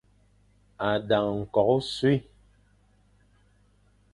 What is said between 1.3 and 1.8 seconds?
nkok,